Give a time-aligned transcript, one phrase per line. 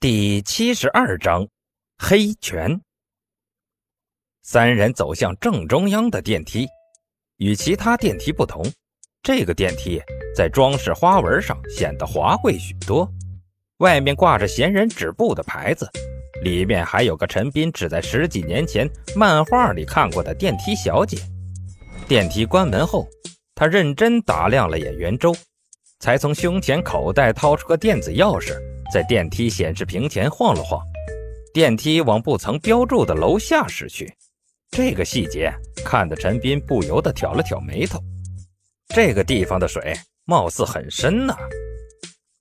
[0.00, 1.48] 第七十二章，
[1.98, 2.80] 黑拳。
[4.42, 6.68] 三人走向正中央的电梯，
[7.38, 8.64] 与其他电梯不同，
[9.24, 10.00] 这个电梯
[10.36, 13.12] 在装饰花纹上显得华贵许多。
[13.78, 15.90] 外面挂着闲人止步的牌子，
[16.44, 21.18] 里面还有个陈斌只在十几年前漫画里看过的电梯小姐。
[22.06, 23.08] 电梯关门后，
[23.52, 25.34] 他认真打量了眼圆周，
[25.98, 28.56] 才从胸前口袋掏出个电子钥匙。
[28.92, 30.80] 在电梯显示屏前晃了晃，
[31.52, 34.12] 电梯往不曾标注的楼下驶去。
[34.70, 35.52] 这个细节
[35.84, 37.98] 看得陈斌不由得挑了挑眉头。
[38.94, 41.36] 这个地方的水貌似很深呐。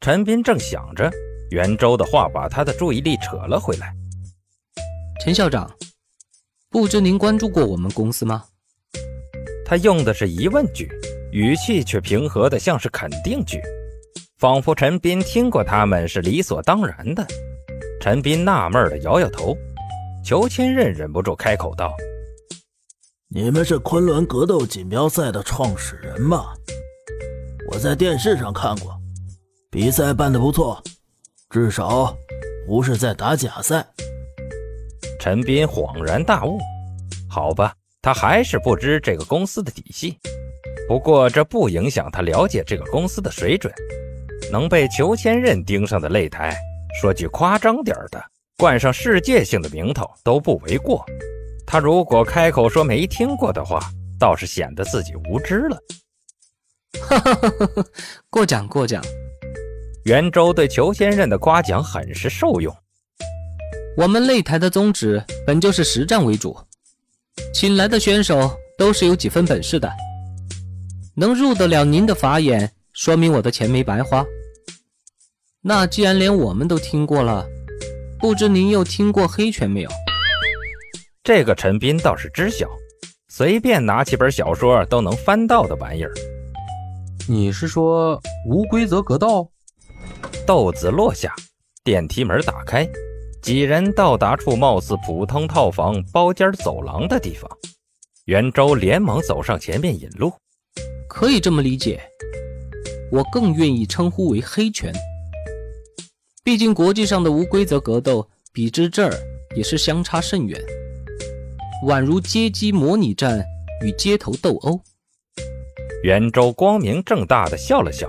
[0.00, 1.10] 陈斌正想着，
[1.50, 3.94] 袁周的话把他的注意力扯了回来。
[5.22, 5.70] 陈校长，
[6.70, 8.44] 不知您关注过我们公司吗？
[9.64, 10.90] 他用的是疑问句，
[11.32, 13.60] 语气却平和的像是肯定句。
[14.40, 17.26] 仿佛陈斌听过他们是理所当然的。
[18.00, 19.54] 陈斌纳闷的摇摇头。
[20.24, 21.94] 裘千仞忍不住开口道
[23.28, 26.54] ：“你们是昆仑格斗锦标赛的创始人吗？
[27.70, 28.98] 我在电视上看过，
[29.70, 30.82] 比赛办得不错，
[31.50, 32.16] 至少
[32.66, 33.86] 不是在打假赛。”
[35.20, 36.58] 陈斌恍然大悟
[37.28, 40.18] ：“好吧，他还是不知这个公司的底细。
[40.88, 43.70] 不过这不影响他了解这个公司的水准。”
[44.50, 46.56] 能被裘千仞盯上的擂台，
[47.00, 48.22] 说句夸张点的，
[48.56, 51.04] 冠上世界性的名头都不为过。
[51.66, 53.80] 他如果开口说没听过的话，
[54.18, 55.78] 倒是显得自己无知了。
[57.00, 57.84] 哈哈哈哈哈！
[58.28, 59.02] 过奖过奖。
[60.04, 62.74] 袁周对裘千仞的夸奖很是受用。
[63.96, 66.56] 我们擂台的宗旨本就是实战为主，
[67.54, 69.88] 请来的选手都是有几分本事的，
[71.14, 74.24] 能入得了您的法眼，说明我的钱没白花。
[75.62, 77.46] 那既然连我们都听过了，
[78.18, 79.90] 不知您又听过黑拳没有？
[81.22, 82.66] 这个陈斌倒是知晓，
[83.28, 86.10] 随便拿起本小说都能翻到的玩意儿。
[87.28, 89.50] 你是说无规则格斗？
[90.46, 91.34] 豆子落下，
[91.84, 92.88] 电梯门打开，
[93.42, 97.50] 几人到达处貌似普通套房包间走廊的地方。
[98.24, 100.32] 袁周连忙走上前面引路。
[101.06, 102.00] 可以这么理解，
[103.12, 104.90] 我更愿意称呼为黑拳。
[106.42, 109.12] 毕竟国际上的无规则格斗比之这儿
[109.54, 110.58] 也是相差甚远，
[111.86, 113.44] 宛如街机模拟战
[113.84, 114.80] 与街头斗殴。
[116.02, 118.08] 袁周光明正大的笑了笑，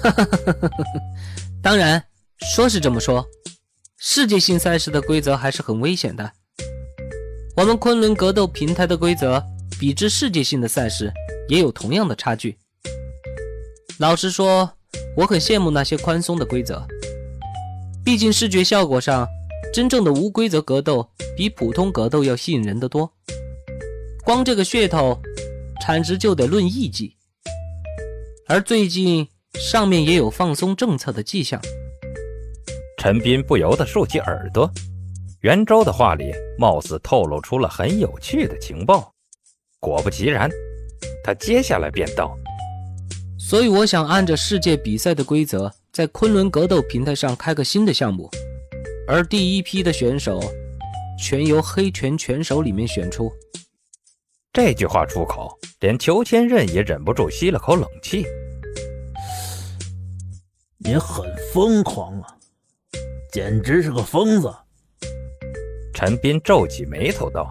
[0.00, 0.70] 哈哈哈哈哈！
[1.60, 2.00] 当然，
[2.54, 3.26] 说是这么说，
[3.96, 6.30] 世界性赛事的规则还是很危险的。
[7.56, 9.44] 我们昆仑格斗平台的规则
[9.80, 11.12] 比之世界性的赛事
[11.48, 12.56] 也有同样的差距。
[13.98, 14.70] 老实说，
[15.16, 16.86] 我很羡慕那些宽松的规则。
[18.08, 19.28] 毕竟视觉效果上，
[19.70, 23.12] 真正的无规则格斗比普通格斗要吸引人的多。
[24.24, 25.20] 光这个噱头，
[25.82, 27.14] 产值就得论亿计。
[28.46, 29.28] 而最近
[29.60, 31.60] 上面也有放松政策的迹象。
[32.96, 34.72] 陈斌不由得竖起耳朵，
[35.42, 39.12] 袁周的话里貌似透露出了很有趣的情报。
[39.80, 40.48] 果不其然，
[41.22, 42.34] 他接下来便道
[43.38, 48.30] ：“所以我想按着世界比赛的规则。”在昆仑格斗平台上开个新的项目，
[49.08, 50.40] 而第一批的选手
[51.18, 53.32] 全由黑拳拳手里面选出。
[54.52, 58.24] 这句话出口，连裘千仞也忍不住吸了口冷气。
[60.78, 62.28] 你很疯狂啊，
[63.32, 64.54] 简直是个疯子！
[65.92, 67.48] 陈斌皱起眉头道：“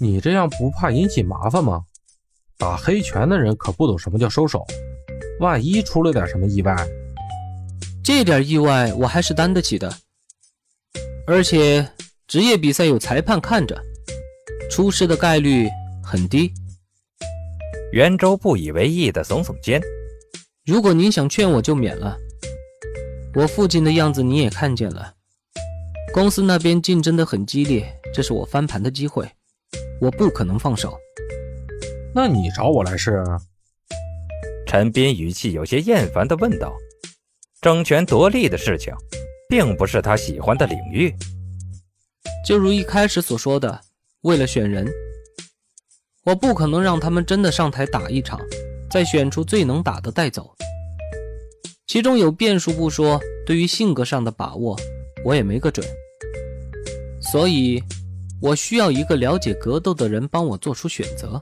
[0.00, 1.84] 你这样不怕引起麻烦吗？
[2.58, 4.66] 打黑拳的人可不懂什么叫收手，
[5.38, 6.74] 万一出了点什么意外……”
[8.12, 9.90] 这点意外我还是担得起的，
[11.26, 11.88] 而且
[12.26, 13.80] 职业比赛有裁判看着，
[14.68, 15.68] 出事的概率
[16.04, 16.52] 很低。
[17.92, 19.80] 袁周不以为意的耸耸肩
[20.66, 22.18] ：“如果您想劝我，就免了。
[23.36, 25.14] 我父亲的样子你也看见了，
[26.12, 29.30] 公司那边竞争的很激烈，这是我翻盘的机会，
[29.98, 30.98] 我不可能放手。
[32.14, 33.24] 那你找我来是？”
[34.66, 36.76] 陈斌语气有些厌烦的问道。
[37.60, 38.94] 争权夺利的事情，
[39.46, 41.14] 并不是他喜欢的领域。
[42.46, 43.78] 就如一开始所说的，
[44.22, 44.90] 为了选人，
[46.24, 48.40] 我不可能让他们真的上台打一场，
[48.90, 50.54] 再选出最能打的带走。
[51.86, 54.74] 其中有变数不说，对于性格上的把握，
[55.22, 55.86] 我也没个准。
[57.20, 57.82] 所以，
[58.40, 61.38] 我需要一个了解格斗的人帮我做出选择。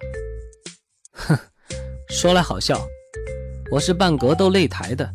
[1.14, 1.38] 哼，
[2.08, 2.84] 说来好笑，
[3.70, 5.08] 我是办格斗擂台的。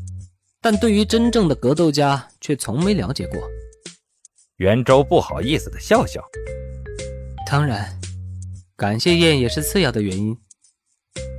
[0.63, 3.43] 但对于真正的格斗家，却从没了解过。
[4.55, 6.23] 袁周不好意思的笑笑。
[7.45, 7.99] 当然，
[8.77, 10.35] 感谢宴也是次要的原因。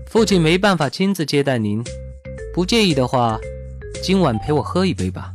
[0.06, 1.82] 父亲没办法亲自接待您，
[2.52, 3.40] 不介意的话，
[4.02, 5.32] 今晚陪我喝一杯吧。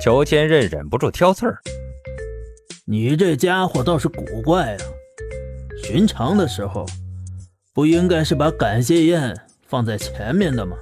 [0.00, 1.58] 裘千仞忍不住挑刺儿
[2.86, 4.84] ：“你这家伙倒是古怪啊！
[5.82, 6.86] 寻常的时候，
[7.74, 9.36] 不应该是把感谢宴
[9.66, 10.76] 放在前面的吗？”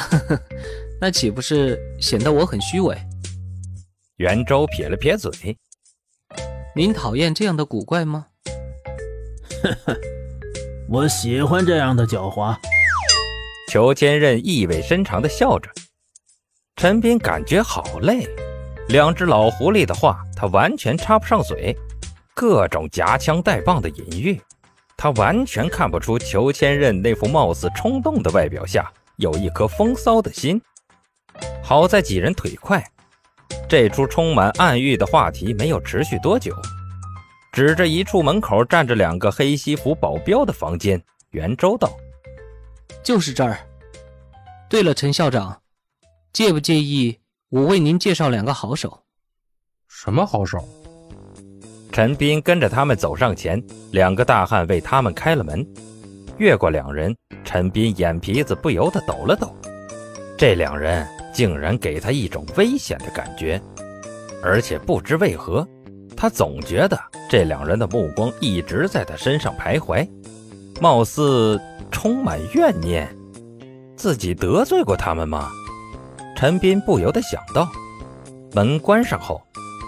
[0.00, 0.40] 呵呵，
[1.00, 2.96] 那岂不是显得我很虚伪？
[4.16, 5.56] 袁周撇了撇嘴
[6.76, 8.26] ：“您讨厌这样的古怪吗？”
[9.62, 9.96] 呵呵。
[10.88, 12.56] 我喜欢这样的狡猾。
[13.68, 15.70] 裘千仞意味深长地笑着。
[16.74, 18.26] 陈斌感觉好累，
[18.88, 21.76] 两只老狐狸的话他完全插不上嘴，
[22.34, 24.40] 各种夹枪带棒的隐喻，
[24.96, 30.60] 他完全看不出裘千仞那副貌似冲动的外表下有一颗风骚的心。
[31.62, 32.84] 好在几人腿快，
[33.68, 36.56] 这出充满暗喻的话题没有持续多久。
[37.52, 41.00] 指着一处门口站着两个黑西服保镖的房间，
[41.30, 41.90] 袁周道
[43.04, 43.58] ：“就是这儿。
[44.68, 45.60] 对了，陈校长，
[46.32, 47.18] 介不介意
[47.50, 49.02] 我为您介绍两个好手？
[49.88, 50.66] 什么好手？”
[51.92, 55.66] 陈斌跟着他们走上前，两个大汉为他们开了门。
[56.40, 57.14] 越过两人，
[57.44, 59.54] 陈斌眼皮子不由得抖了抖。
[60.38, 63.60] 这两人竟然给他一种危险的感觉，
[64.42, 65.68] 而且不知为何。
[66.16, 66.98] 他总觉得
[67.28, 70.08] 这两人的目光一直在他身上徘徊，
[70.80, 71.60] 貌似
[71.90, 73.06] 充满怨念。
[73.94, 75.50] 自己得罪过他们吗？
[76.34, 77.68] 陈斌不由得想到。
[78.54, 79.42] 门关上后，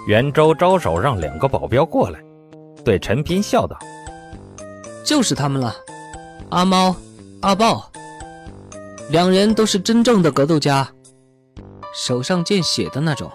[0.07, 2.21] 袁周招手让两个保镖过来，
[2.85, 3.79] 对陈斌笑道
[5.03, 5.75] ：“就是他们了，
[6.53, 6.95] 阿猫、
[7.41, 7.91] 阿豹，
[9.09, 10.87] 两人都是真正的格斗家，
[11.95, 13.31] 手上见血的那种。”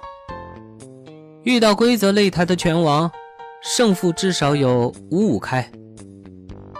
[1.42, 3.10] 遇到规则擂台的拳王，
[3.64, 5.68] 胜负至少有五五开。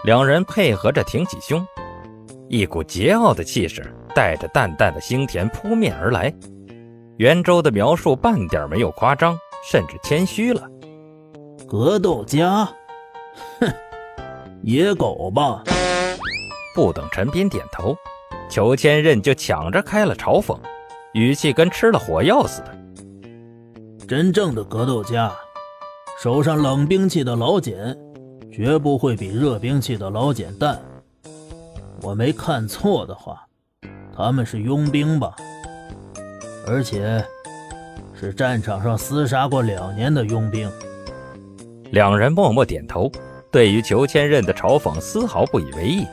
[0.04, 1.66] 两人配合着挺起胸，
[2.48, 6.32] 一股桀骜的气势带着淡淡的腥甜扑面而来。
[7.16, 9.36] 袁周的描述半点没有夸张，
[9.68, 10.62] 甚至谦虚了。
[11.66, 12.64] 格斗家，
[13.58, 13.68] 哼，
[14.62, 15.64] 野狗吧！
[16.78, 17.96] 不等陈斌点头，
[18.48, 20.56] 裘千仞就抢着开了嘲讽，
[21.12, 24.06] 语气跟吃了火药似的。
[24.06, 25.32] 真正的格斗家，
[26.22, 27.98] 手上冷兵器的老茧，
[28.52, 30.80] 绝不会比热兵器的老茧淡。
[32.00, 33.44] 我没看错的话，
[34.16, 35.34] 他们是佣兵吧？
[36.64, 37.20] 而且
[38.14, 40.70] 是战场上厮杀过两年的佣兵。
[41.90, 43.10] 两人默默点头，
[43.50, 46.06] 对于裘千仞的嘲讽丝毫不以为意。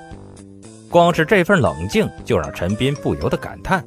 [0.90, 3.86] 光是这份冷静，就让陈斌不由得感叹：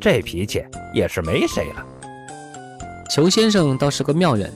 [0.00, 1.86] 这脾气也是没谁了。
[3.10, 4.52] 裘先生倒是个妙人。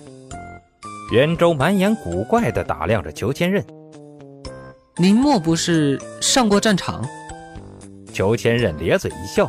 [1.12, 3.62] 袁周满眼古怪地打量着裘千仞
[4.96, 7.06] ：“您莫不是上过战场？”
[8.12, 9.46] 裘千仞咧嘴一笑：“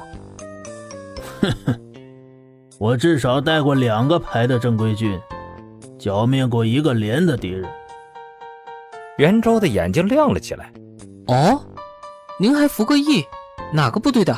[1.39, 1.80] 呵呵，
[2.78, 5.18] 我至少带过两个排的正规军，
[5.98, 7.69] 剿灭过一个连的敌人。”
[9.18, 10.74] 袁周的眼睛亮了起来
[11.28, 11.62] ：“哦，
[12.38, 13.24] 您还服个役？
[13.72, 14.36] 哪个部队的？”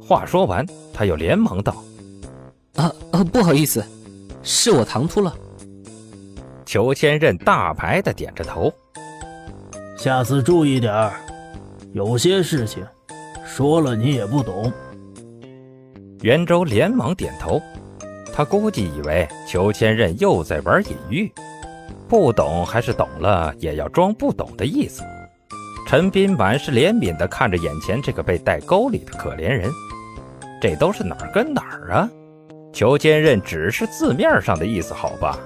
[0.00, 1.82] 话说完，他又连忙道。
[2.76, 3.24] 啊啊！
[3.24, 3.84] 不好意思，
[4.42, 5.34] 是我唐突了。
[6.64, 8.72] 裘千仞大牌的点着头，
[9.96, 11.12] 下次注意点儿。
[11.92, 12.86] 有些事情
[13.44, 14.70] 说了你也不懂。
[16.20, 17.60] 袁周连忙点头，
[18.32, 21.32] 他估计以为裘千仞又在玩隐喻，
[22.06, 25.02] 不懂还是懂了也要装不懂的意思。
[25.86, 29.70] 陈斌满是怜悯的看着眼前这个被带沟里的可怜人，
[30.60, 32.10] 这都是哪儿跟哪儿啊？
[32.72, 35.38] 求坚韧只是字面上的意思，好吧？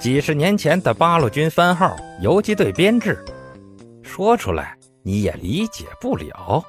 [0.00, 3.18] 几十年前的八路军番号、游击队编制，
[4.04, 6.64] 说出来你也理解不了。